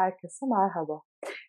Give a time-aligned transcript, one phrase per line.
[0.00, 1.00] herkese merhaba.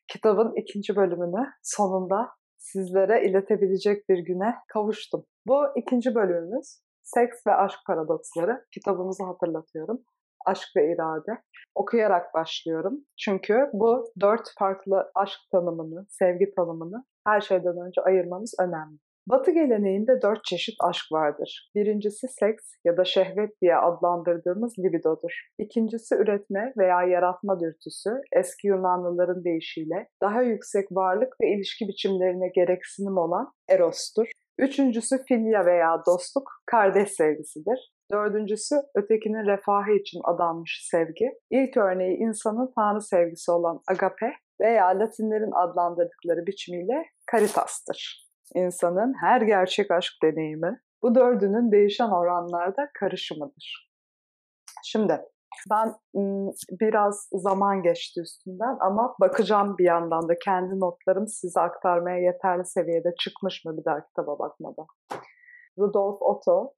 [0.07, 5.25] Kitabın ikinci bölümünü sonunda sizlere iletebilecek bir güne kavuştum.
[5.47, 8.65] Bu ikinci bölümümüz Seks ve Aşk Paradoksları.
[8.73, 10.01] Kitabımızı hatırlatıyorum.
[10.45, 11.41] Aşk ve irade.
[11.75, 13.05] Okuyarak başlıyorum.
[13.19, 18.97] Çünkü bu dört farklı aşk tanımını, sevgi tanımını her şeyden önce ayırmamız önemli.
[19.27, 21.71] Batı geleneğinde dört çeşit aşk vardır.
[21.75, 25.47] Birincisi seks ya da şehvet diye adlandırdığımız libidodur.
[25.59, 33.17] İkincisi üretme veya yaratma dürtüsü, eski Yunanlıların deyişiyle daha yüksek varlık ve ilişki biçimlerine gereksinim
[33.17, 34.31] olan erostur.
[34.57, 37.93] Üçüncüsü filya veya dostluk, kardeş sevgisidir.
[38.11, 41.33] Dördüncüsü ötekinin refahı için adanmış sevgi.
[41.51, 49.91] İlk örneği insanın tanrı sevgisi olan agape veya Latinlerin adlandırdıkları biçimiyle caritas'tır insanın her gerçek
[49.91, 53.91] aşk deneyimi bu dördünün değişen oranlarda karışımıdır.
[54.83, 55.21] Şimdi
[55.71, 55.95] ben
[56.81, 63.09] biraz zaman geçti üstünden ama bakacağım bir yandan da kendi notlarım size aktarmaya yeterli seviyede
[63.19, 64.85] çıkmış mı bir daha kitaba bakmadan.
[65.79, 66.73] Rudolf Otto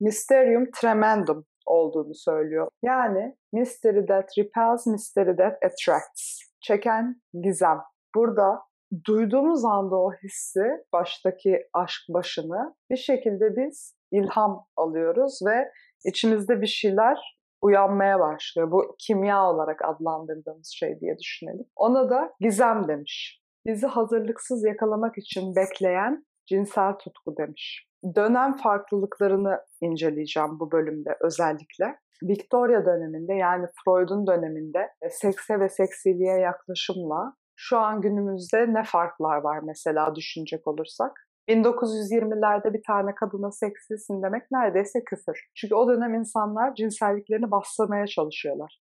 [0.00, 2.68] Mysterium Tremendum olduğunu söylüyor.
[2.82, 6.40] Yani mystery that repels, mystery that attracts.
[6.60, 7.78] Çeken gizem.
[8.14, 8.62] Burada
[9.06, 15.70] duyduğumuz anda o hissi, baştaki aşk başını bir şekilde biz ilham alıyoruz ve
[16.04, 18.70] içimizde bir şeyler uyanmaya başlıyor.
[18.70, 21.66] Bu kimya olarak adlandırdığımız şey diye düşünelim.
[21.76, 23.40] Ona da gizem demiş.
[23.66, 27.88] Bizi hazırlıksız yakalamak için bekleyen cinsel tutku demiş.
[28.16, 31.98] Dönem farklılıklarını inceleyeceğim bu bölümde özellikle.
[32.22, 39.60] Victoria döneminde yani Freud'un döneminde sekse ve seksiliğe yaklaşımla şu an günümüzde ne farklar var
[39.64, 41.28] mesela düşünecek olursak?
[41.48, 45.48] 1920'lerde bir tane kadına seksisin demek neredeyse küfür.
[45.54, 48.80] Çünkü o dönem insanlar cinselliklerini bastırmaya çalışıyorlar.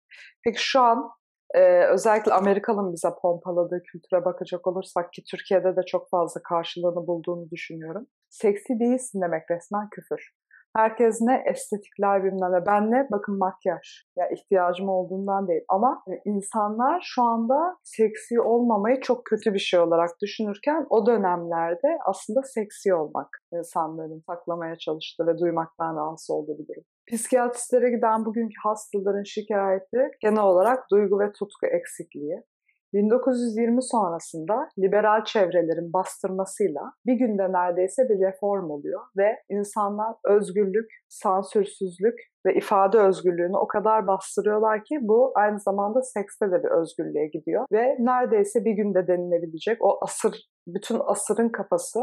[0.44, 1.10] Peki şu an
[1.56, 7.50] e, özellikle Amerikalı'nın bize pompaladığı kültüre bakacak olursak ki Türkiye'de de çok fazla karşılığını bulduğunu
[7.50, 8.08] düşünüyorum.
[8.30, 10.32] Seksi değilsin demek resmen küfür.
[10.78, 12.66] Herkes ne estetikler bilmem ne.
[12.66, 13.08] Ben ne?
[13.12, 13.88] Bakın makyaj.
[14.18, 15.62] Ya ihtiyacım olduğundan değil.
[15.70, 22.42] Ama insanlar şu anda seksi olmamayı çok kötü bir şey olarak düşünürken o dönemlerde aslında
[22.44, 26.84] seksi olmak insanların saklamaya çalıştığı ve duymaktan rahatsız olduğu bir durum.
[27.12, 32.44] Psikiyatristlere giden bugünkü hastaların şikayeti genel olarak duygu ve tutku eksikliği.
[32.94, 42.20] 1920 sonrasında liberal çevrelerin bastırmasıyla bir günde neredeyse bir reform oluyor ve insanlar özgürlük, sansürsüzlük
[42.46, 47.66] ve ifade özgürlüğünü o kadar bastırıyorlar ki bu aynı zamanda sekste de bir özgürlüğe gidiyor
[47.72, 52.00] ve neredeyse bir günde denilebilecek o asır, bütün asırın kafası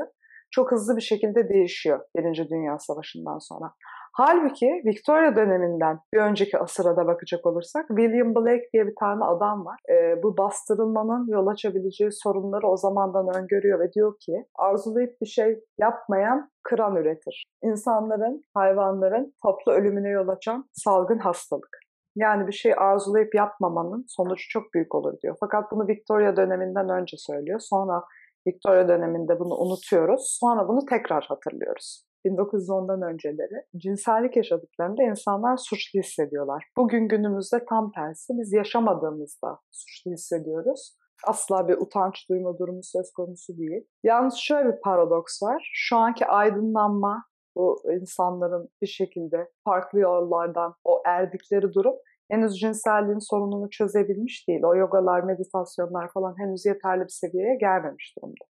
[0.51, 3.73] çok hızlı bir şekilde değişiyor Birinci Dünya Savaşı'ndan sonra.
[4.17, 9.65] Halbuki Victoria döneminden bir önceki asıra da bakacak olursak William Blake diye bir tane adam
[9.65, 9.81] var.
[9.91, 15.61] E, bu bastırılmanın yol açabileceği sorunları o zamandan öngörüyor ve diyor ki arzulayıp bir şey
[15.79, 17.45] yapmayan kıran üretir.
[17.63, 21.79] İnsanların, hayvanların toplu ölümüne yol açan salgın hastalık.
[22.17, 25.37] Yani bir şey arzulayıp yapmamanın sonucu çok büyük olur diyor.
[25.41, 27.61] Fakat bunu Victoria döneminden önce söylüyor.
[27.63, 28.05] Sonra
[28.47, 30.37] Victoria döneminde bunu unutuyoruz.
[30.41, 32.05] Sonra bunu tekrar hatırlıyoruz.
[32.25, 36.65] 1910'dan önceleri cinsellik yaşadıklarında insanlar suçlu hissediyorlar.
[36.77, 40.97] Bugün günümüzde tam tersi biz yaşamadığımızda suçlu hissediyoruz.
[41.27, 43.87] Asla bir utanç duyma durumu söz konusu değil.
[44.03, 45.71] Yalnız şöyle bir paradoks var.
[45.75, 47.25] Şu anki aydınlanma
[47.57, 51.95] bu insanların bir şekilde farklı yollardan o erdikleri durum
[52.31, 54.63] henüz cinselliğin sorununu çözebilmiş değil.
[54.65, 58.45] O yogalar, meditasyonlar falan henüz yeterli bir seviyeye gelmemiş durumda.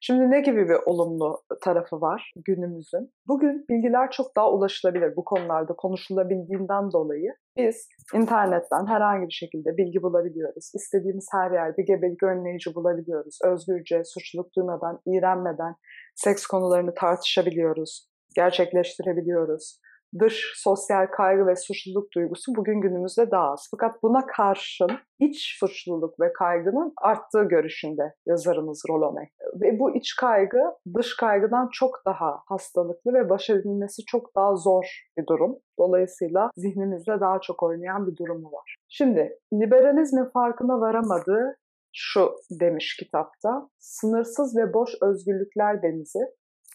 [0.00, 3.12] Şimdi ne gibi bir olumlu tarafı var günümüzün?
[3.28, 7.30] Bugün bilgiler çok daha ulaşılabilir bu konularda konuşulabildiğinden dolayı.
[7.56, 10.72] Biz internetten herhangi bir şekilde bilgi bulabiliyoruz.
[10.74, 13.38] İstediğimiz her yerde gebelik önleyici bulabiliyoruz.
[13.44, 15.74] Özgürce, suçluluk duymadan, iğrenmeden
[16.14, 19.80] seks konularını tartışabiliyoruz, gerçekleştirebiliyoruz
[20.18, 23.68] dış sosyal kaygı ve suçluluk duygusu bugün günümüzde daha az.
[23.70, 29.28] Fakat buna karşın iç suçluluk ve kaygının arttığı görüşünde yazarımız Rolome.
[29.60, 30.62] Ve bu iç kaygı
[30.94, 34.84] dış kaygıdan çok daha hastalıklı ve baş edilmesi çok daha zor
[35.18, 35.56] bir durum.
[35.78, 38.76] Dolayısıyla zihnimizde daha çok oynayan bir durumu var.
[38.88, 41.56] Şimdi liberalizmin farkına varamadığı
[41.92, 46.18] şu demiş kitapta, sınırsız ve boş özgürlükler denizi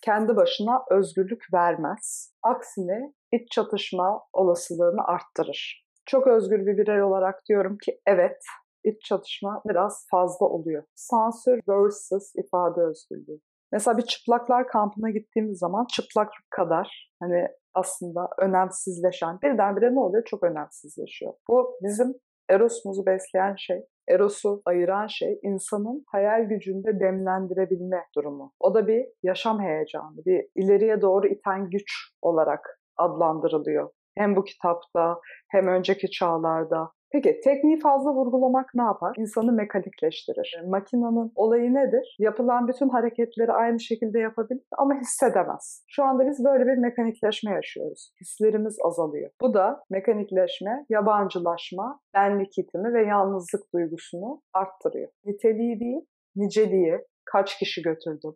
[0.02, 2.34] kendi başına özgürlük vermez.
[2.44, 5.86] Aksine iç çatışma olasılığını arttırır.
[6.06, 8.38] Çok özgür bir birey olarak diyorum ki evet,
[8.84, 10.84] iç çatışma biraz fazla oluyor.
[10.96, 13.40] Sansür versus ifade özgürlüğü.
[13.72, 20.24] Mesela bir çıplaklar kampına gittiğimiz zaman çıplaklık kadar hani aslında önemsizleşen birdenbire ne oluyor?
[20.26, 21.34] Çok önemsizleşiyor.
[21.50, 22.14] Bu bizim
[22.50, 28.54] Eros'umuzu besleyen şey, Eros'u ayıran şey insanın hayal gücünde demlendirebilme durumu.
[28.60, 31.92] O da bir yaşam heyecanı, bir ileriye doğru iten güç
[32.22, 33.90] olarak adlandırılıyor.
[34.18, 35.20] Hem bu kitapta
[35.50, 39.16] hem önceki çağlarda Peki tekniği fazla vurgulamak ne yapar?
[39.18, 40.60] İnsanı mekanikleştirir.
[40.64, 42.16] E, makinanın olayı nedir?
[42.20, 45.86] Yapılan bütün hareketleri aynı şekilde yapabilir ama hissedemez.
[45.88, 48.14] Şu anda biz böyle bir mekanikleşme yaşıyoruz.
[48.22, 49.32] Hislerimiz azalıyor.
[49.42, 55.10] Bu da mekanikleşme, yabancılaşma, benlik itimi ve yalnızlık duygusunu arttırıyor.
[55.26, 56.02] Niteliği değil,
[56.36, 58.34] niceliği, kaç kişi götürdüm,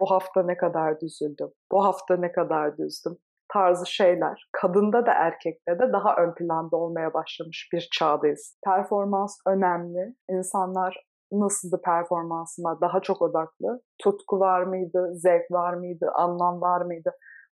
[0.00, 3.16] bu hafta ne kadar düzüldüm, bu hafta ne kadar düzdüm,
[3.52, 8.58] tarzı şeyler kadında da erkekte de daha ön planda olmaya başlamış bir çağdayız.
[8.64, 10.14] Performans önemli.
[10.30, 13.80] İnsanlar nasıldı performansıma daha çok odaklı.
[14.02, 17.10] Tutku var mıydı, zevk var mıydı, anlam var mıydı?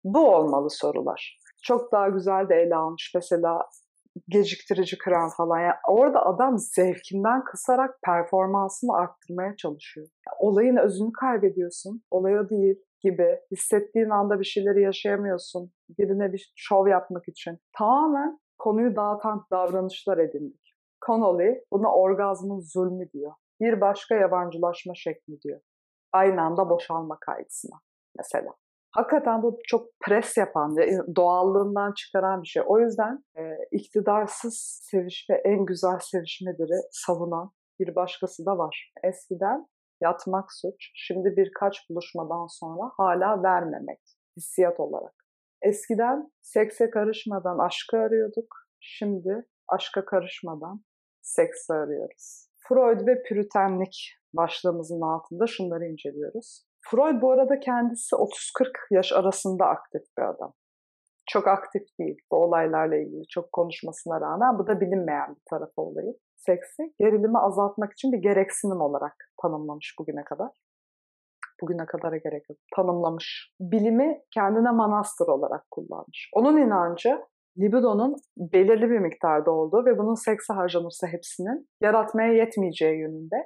[0.05, 1.39] Bu olmalı sorular.
[1.63, 3.69] Çok daha güzel de ele almış mesela
[4.29, 5.61] geciktirici krem falan.
[5.61, 10.09] Yani orada adam zevkinden kısarak performansını arttırmaya çalışıyor.
[10.39, 12.03] Olayın özünü kaybediyorsun.
[12.11, 15.73] Olaya değil gibi hissettiğin anda bir şeyleri yaşayamıyorsun.
[15.99, 17.59] Birine bir şov yapmak için.
[17.79, 20.77] Tamamen konuyu dağıtan davranışlar edindik.
[21.07, 23.33] Connolly buna orgazmın zulmü diyor.
[23.61, 25.61] Bir başka yabancılaşma şekli diyor.
[26.13, 27.81] Aynı anda boşalma kaygısına
[28.19, 28.55] mesela.
[28.91, 30.77] Hakikaten bu çok pres yapan,
[31.17, 32.63] doğallığından çıkaran bir şey.
[32.67, 37.51] O yüzden e, iktidarsız sevişme en güzel sevişmeleri savunan
[37.81, 38.93] bir başkası da var.
[39.05, 39.67] Eskiden
[40.01, 40.91] yatmak suç.
[40.95, 44.01] Şimdi birkaç buluşmadan sonra hala vermemek
[44.37, 45.20] hissiyat olarak.
[45.63, 48.57] Eskiden sekse karışmadan aşkı arıyorduk.
[48.81, 50.85] Şimdi aşka karışmadan
[51.23, 52.49] seksi arıyoruz.
[52.69, 56.67] Freud ve püritenlik başlığımızın altında şunları inceliyoruz.
[56.91, 60.53] Freud bu arada kendisi 30-40 yaş arasında aktif bir adam.
[61.27, 64.59] Çok aktif değil bu olaylarla ilgili çok konuşmasına rağmen.
[64.59, 70.25] Bu da bilinmeyen bir tarafı olayı seksi gerilimi azaltmak için bir gereksinim olarak tanımlamış bugüne
[70.25, 70.51] kadar.
[71.63, 72.59] Bugüne kadara gerek yok.
[72.77, 73.55] Tanımlamış.
[73.61, 76.31] Bilimi kendine manastır olarak kullanmış.
[76.35, 77.21] Onun inancı
[77.59, 83.37] libidonun belirli bir miktarda olduğu ve bunun seksi harcanırsa hepsinin yaratmaya yetmeyeceği yönünde.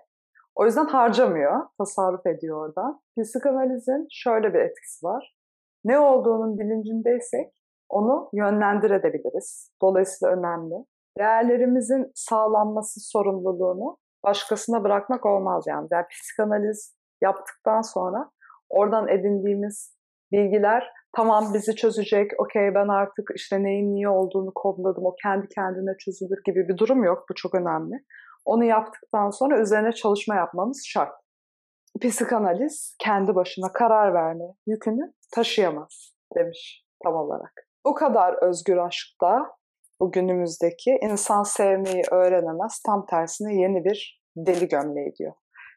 [0.55, 3.00] O yüzden harcamıyor, tasarruf ediyor orada.
[3.19, 5.37] Psikanalizin şöyle bir etkisi var.
[5.84, 7.52] Ne olduğunun bilincindeysek
[7.88, 9.72] onu yönlendirebiliriz.
[9.82, 10.75] Dolayısıyla önemli
[11.19, 15.88] değerlerimizin sağlanması sorumluluğunu başkasına bırakmak olmaz yani.
[15.90, 18.31] yani psikanaliz yaptıktan sonra
[18.69, 19.97] oradan edindiğimiz
[20.32, 25.97] bilgiler tamam bizi çözecek, okey ben artık işte neyin niye olduğunu kodladım, o kendi kendine
[25.99, 27.25] çözülür gibi bir durum yok.
[27.31, 27.94] Bu çok önemli.
[28.44, 31.12] Onu yaptıktan sonra üzerine çalışma yapmamız şart.
[32.03, 37.53] Psikanaliz kendi başına karar verme yükünü taşıyamaz demiş tam olarak.
[37.87, 39.56] Bu kadar özgür aşkta
[40.00, 45.32] bu günümüzdeki insan sevmeyi öğrenemez, tam tersine yeni bir deli gömleği diyor.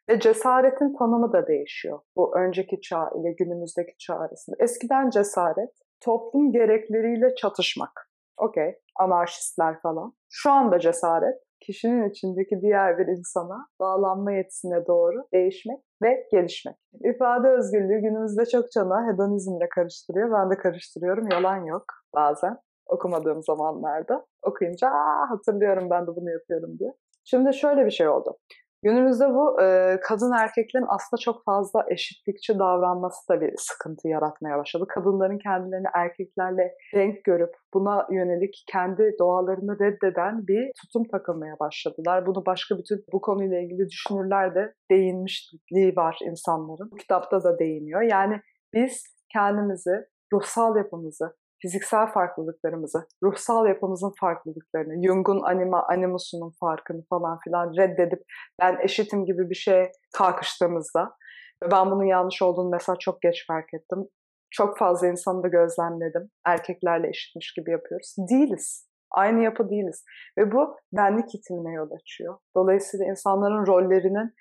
[0.10, 4.56] Ve cesaretin tanımı da değişiyor bu önceki çağ ile günümüzdeki çağ arasında.
[4.60, 5.72] Eskiden cesaret
[6.02, 8.10] toplum gerekleriyle çatışmak.
[8.38, 10.14] Okey, anarşistler falan.
[10.30, 16.76] Şu anda cesaret kişinin içindeki diğer bir insana bağlanma yetisine doğru değişmek ve gelişmek.
[17.04, 20.32] İfade özgürlüğü günümüzde çok çana hedonizmle karıştırıyor.
[20.32, 21.28] Ben de karıştırıyorum.
[21.32, 21.84] Yalan yok
[22.16, 24.26] bazen okumadığım zamanlarda.
[24.44, 26.94] Okuyunca Aa, hatırlıyorum ben de bunu yapıyorum diye.
[27.24, 28.38] Şimdi şöyle bir şey oldu.
[28.84, 34.86] Günümüzde bu e, kadın erkeklerin aslında çok fazla eşitlikçi davranması da bir sıkıntı yaratmaya başladı.
[34.90, 42.26] Kadınların kendilerini erkeklerle renk görüp buna yönelik kendi doğalarını reddeden bir tutum takılmaya başladılar.
[42.26, 46.92] Bunu başka bütün bu konuyla ilgili düşünürler de değinmişliği var insanların.
[46.92, 48.02] Bu kitapta da değiniyor.
[48.02, 48.42] Yani
[48.74, 49.04] biz
[49.34, 58.24] kendimizi, ruhsal yapımızı, fiziksel farklılıklarımızı, ruhsal yapımızın farklılıklarını, Jung'un anima, animusunun farkını falan filan reddedip
[58.62, 61.16] ben eşitim gibi bir şeye kalkıştığımızda
[61.64, 64.08] ve ben bunun yanlış olduğunu mesela çok geç fark ettim.
[64.52, 66.30] Çok fazla insanı da gözlemledim.
[66.46, 68.16] Erkeklerle eşitmiş gibi yapıyoruz.
[68.32, 68.88] Değiliz.
[69.12, 70.04] Aynı yapı değiliz.
[70.38, 72.38] Ve bu benlik itimine yol açıyor.
[72.56, 74.34] Dolayısıyla insanların rollerinin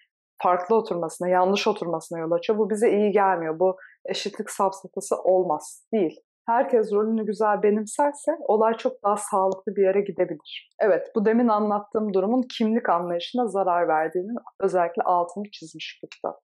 [0.43, 2.59] farklı oturmasına, yanlış oturmasına yol açıyor.
[2.59, 3.59] Bu bize iyi gelmiyor.
[3.59, 5.87] Bu eşitlik safsatası olmaz.
[5.93, 10.71] Değil herkes rolünü güzel benimserse olay çok daha sağlıklı bir yere gidebilir.
[10.81, 16.35] Evet bu demin anlattığım durumun kimlik anlayışına zarar verdiğinin özellikle altını çizmiş bu.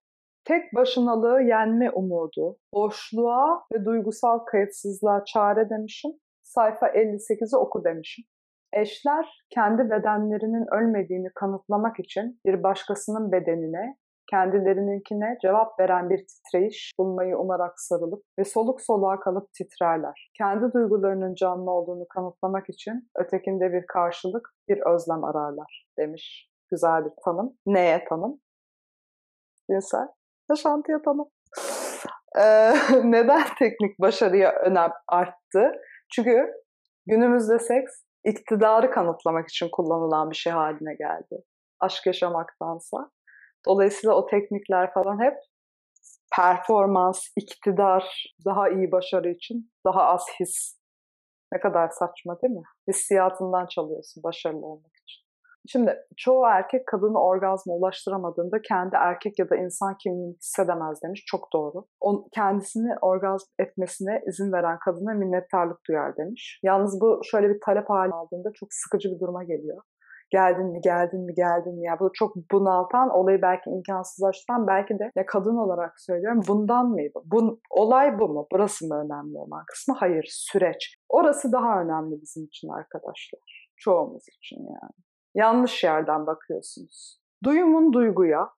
[0.44, 6.10] Tek başınalığı yenme umudu, boşluğa ve duygusal kayıtsızlığa çare demişim.
[6.42, 8.24] Sayfa 58'i oku demişim.
[8.72, 13.96] Eşler kendi bedenlerinin ölmediğini kanıtlamak için bir başkasının bedenine
[14.32, 20.30] kendilerininkine cevap veren bir titreyiş bulmayı umarak sarılıp ve soluk soluğa kalıp titrerler.
[20.38, 26.50] Kendi duygularının canlı olduğunu kanıtlamak için ötekinde bir karşılık, bir özlem ararlar demiş.
[26.70, 27.56] Güzel bir tanım.
[27.66, 28.40] Neye tanım?
[29.70, 30.08] Cinsel.
[30.50, 31.28] Yaşantıya tanım.
[33.04, 35.72] Neden teknik başarıya önem arttı?
[36.12, 36.52] Çünkü
[37.06, 37.92] günümüzde seks
[38.24, 41.42] iktidarı kanıtlamak için kullanılan bir şey haline geldi.
[41.80, 43.10] Aşk yaşamaktansa.
[43.66, 45.34] Dolayısıyla o teknikler falan hep
[46.36, 50.78] performans, iktidar, daha iyi başarı için daha az his.
[51.52, 52.62] Ne kadar saçma değil mi?
[52.88, 55.22] Hissiyatından çalıyorsun başarılı olmak için.
[55.68, 61.24] Şimdi çoğu erkek kadını orgazma ulaştıramadığında kendi erkek ya da insan kimliğini hissedemez demiş.
[61.26, 61.84] Çok doğru.
[62.00, 66.60] O, kendisini orgazm etmesine izin veren kadına minnettarlık duyar demiş.
[66.62, 69.82] Yalnız bu şöyle bir talep hali aldığında çok sıkıcı bir duruma geliyor.
[70.32, 71.86] Geldin mi, geldin mi, geldin mi?
[71.86, 77.18] Ya bu çok bunaltan, olayı belki imkansızlaştıran, belki de ya kadın olarak söylüyorum bundan mıydı?
[77.24, 78.46] Bu, olay bu mu?
[78.52, 79.94] Burası mı önemli olan kısmı?
[79.94, 80.96] Hayır, süreç.
[81.08, 83.72] Orası daha önemli bizim için arkadaşlar.
[83.76, 84.92] Çoğumuz için yani
[85.34, 87.20] yanlış yerden bakıyorsunuz.
[87.44, 88.48] Duyumun duyguya,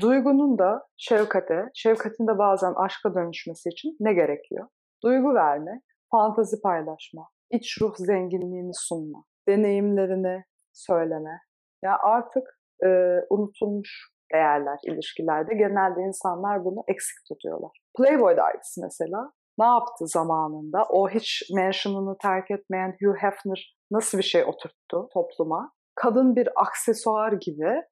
[0.00, 4.68] duygunun da şefkate, şefkatin de bazen aşka dönüşmesi için ne gerekiyor?
[5.04, 5.80] Duygu verme,
[6.10, 10.44] fantazi paylaşma, iç ruh zenginliğini sunma, deneyimlerini
[10.78, 11.40] söyleme.
[11.84, 12.88] Ya artık e,
[13.30, 15.54] unutulmuş değerler ilişkilerde.
[15.54, 17.70] Genelde insanlar bunu eksik tutuyorlar.
[17.98, 20.84] Playboy dergisi mesela ne yaptı zamanında?
[20.90, 25.72] O hiç mention'ını terk etmeyen Hugh Hefner nasıl bir şey oturttu topluma?
[25.98, 27.82] kadın bir aksesuar gibi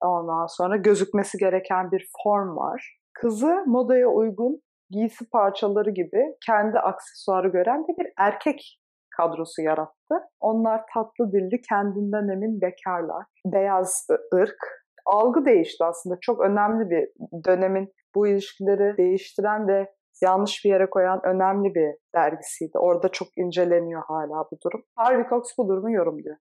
[0.00, 2.96] ondan sonra gözükmesi gereken bir form var.
[3.12, 8.80] Kızı modaya uygun giysi parçaları gibi kendi aksesuarı gören de bir erkek
[9.16, 10.14] kadrosu yarattı.
[10.40, 13.26] Onlar tatlı dilli, kendinden emin bekarlar.
[13.46, 14.80] Beyaz ırk.
[15.06, 16.16] Algı değişti aslında.
[16.20, 17.08] Çok önemli bir
[17.44, 19.86] dönemin bu ilişkileri değiştiren ve
[20.22, 22.78] yanlış bir yere koyan önemli bir dergisiydi.
[22.78, 24.82] Orada çok inceleniyor hala bu durum.
[24.96, 26.36] Harvey Cox bu durumu yorumluyor.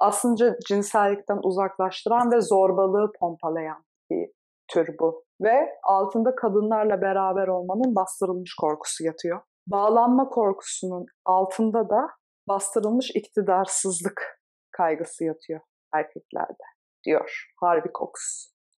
[0.00, 4.30] Aslında cinsellikten uzaklaştıran ve zorbalığı pompalayan bir
[4.72, 5.24] tür bu.
[5.40, 9.40] Ve altında kadınlarla beraber olmanın bastırılmış korkusu yatıyor.
[9.66, 12.08] Bağlanma korkusunun altında da
[12.48, 14.40] bastırılmış iktidarsızlık
[14.76, 15.60] kaygısı yatıyor
[15.94, 16.64] erkeklerde
[17.04, 18.12] diyor Harvey Cox.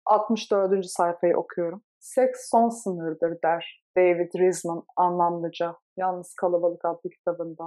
[0.05, 0.85] 64.
[0.85, 1.83] sayfayı okuyorum.
[1.99, 7.63] Seks son sınırdır der David Riesman anlamlıca Yalnız Kalabalık adlı kitabında.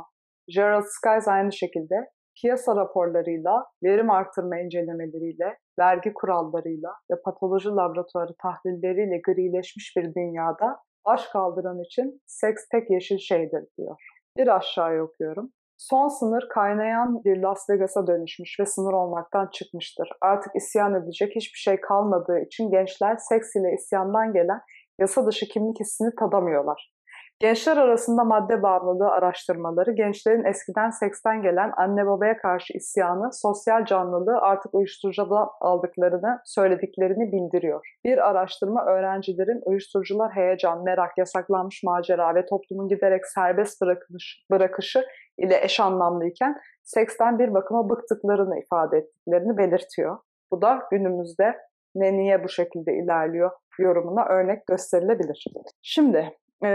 [0.48, 1.94] Gerald Skies aynı şekilde
[2.40, 11.28] piyasa raporlarıyla, verim artırma incelemeleriyle, vergi kurallarıyla ve patoloji laboratuvarı tahlilleriyle grileşmiş bir dünyada baş
[11.28, 13.96] kaldıran için seks tek yeşil şeydir diyor.
[14.36, 15.52] Bir aşağıya okuyorum.
[15.78, 20.08] Son sınır kaynayan bir Las Vegas'a dönüşmüş ve sınır olmaktan çıkmıştır.
[20.20, 24.60] Artık isyan edecek hiçbir şey kalmadığı için gençler seks ile isyandan gelen
[24.98, 26.95] yasa dışı kimlik hissini tadamıyorlar.
[27.38, 34.38] Gençler arasında madde bağımlılığı araştırmaları, gençlerin eskiden seksten gelen anne babaya karşı isyanı, sosyal canlılığı
[34.40, 37.86] artık uyuşturucudan aldıklarını, söylediklerini bildiriyor.
[38.04, 45.04] Bir araştırma öğrencilerin uyuşturucular heyecan, merak, yasaklanmış macera ve toplumun giderek serbest bırakış, bırakışı
[45.38, 50.18] ile eş anlamlıyken seksten bir bakıma bıktıklarını ifade ettiklerini belirtiyor.
[50.50, 51.56] Bu da günümüzde
[51.94, 55.46] ne niye bu şekilde ilerliyor yorumuna örnek gösterilebilir.
[55.82, 56.32] Şimdi
[56.64, 56.68] e,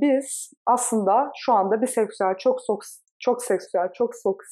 [0.00, 2.82] biz aslında şu anda biseksüel, çok sok,
[3.18, 4.42] çok seksüel, çok sok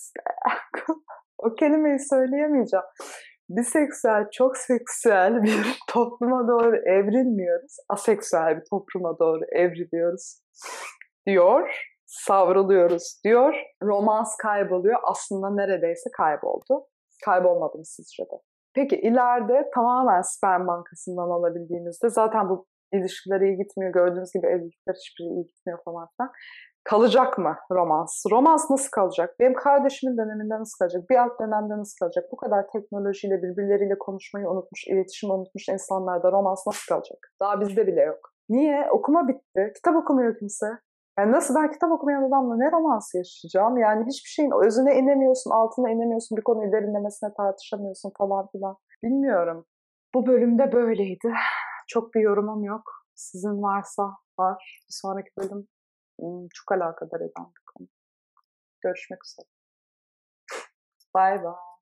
[1.39, 2.87] o kelimeyi söyleyemeyeceğim.
[3.49, 7.77] Biseksüel, çok seksüel bir topluma doğru evrilmiyoruz.
[7.89, 10.41] Aseksüel bir topluma doğru evriliyoruz
[11.27, 11.87] diyor.
[12.07, 13.55] Savruluyoruz diyor.
[13.83, 15.01] Romans kayboluyor.
[15.03, 16.87] Aslında neredeyse kayboldu.
[17.25, 18.37] Kaybolmadı mı sizce de?
[18.75, 23.93] Peki ileride tamamen sperm bankasından alabildiğimizde zaten bu ilişkiler iyi gitmiyor.
[23.93, 26.31] Gördüğünüz gibi evlilikler hiçbiri iyi gitmiyor falan filan.
[26.85, 28.13] Kalacak mı romans?
[28.31, 29.37] Romans nasıl kalacak?
[29.41, 31.11] Benim kardeşimin döneminde nasıl kalacak?
[31.11, 32.25] Bir alt dönemde nasıl kalacak?
[32.33, 37.19] Bu kadar teknolojiyle birbirleriyle konuşmayı unutmuş, iletişim unutmuş insanlarda romans nasıl kalacak?
[37.41, 38.21] Daha bizde bile yok.
[38.49, 38.89] Niye?
[38.91, 39.73] Okuma bitti.
[39.77, 40.67] Kitap okumuyor kimse.
[41.19, 43.79] Yani nasıl ben kitap okumayan adamla ne romans yaşayacağım?
[43.79, 48.77] Yani hiçbir şeyin özüne inemiyorsun, altına inemiyorsun, bir konuyu derinlemesine tartışamıyorsun falan filan.
[49.03, 49.65] Bilmiyorum.
[50.15, 51.33] Bu bölümde böyleydi.
[51.87, 53.07] Çok bir yorumum yok.
[53.15, 54.81] Sizin varsa var.
[54.89, 55.69] Bir sonraki bölüm
[56.55, 57.89] çok alakadar eden bir konu.
[58.81, 59.47] Görüşmek üzere.
[61.15, 61.76] Bye bye.